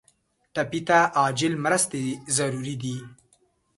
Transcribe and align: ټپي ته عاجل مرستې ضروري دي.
ټپي 0.53 0.81
ته 0.87 0.99
عاجل 1.19 1.53
مرستې 1.63 2.03
ضروري 2.37 2.75
دي. 2.83 2.97